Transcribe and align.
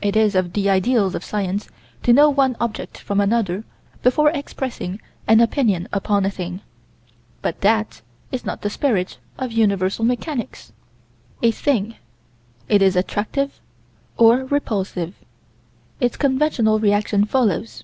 It 0.00 0.14
is 0.14 0.36
of 0.36 0.52
the 0.52 0.70
ideals 0.70 1.16
of 1.16 1.24
Science 1.24 1.68
to 2.04 2.12
know 2.12 2.30
one 2.30 2.56
object 2.60 2.96
from 2.98 3.20
another 3.20 3.64
before 4.04 4.30
expressing 4.30 5.00
an 5.26 5.40
opinion 5.40 5.88
upon 5.92 6.24
a 6.24 6.30
thing, 6.30 6.60
but 7.42 7.60
that 7.62 8.00
is 8.30 8.44
not 8.44 8.62
the 8.62 8.70
spirit 8.70 9.18
of 9.36 9.50
universal 9.50 10.04
mechanics: 10.04 10.72
A 11.42 11.50
thing. 11.50 11.96
It 12.68 12.82
is 12.82 12.94
attractive 12.94 13.60
or 14.16 14.44
repulsive. 14.44 15.16
Its 15.98 16.16
conventional 16.16 16.78
reaction 16.78 17.24
follows. 17.24 17.82